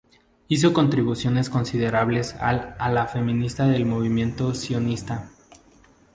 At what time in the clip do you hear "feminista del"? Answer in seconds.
3.05-3.85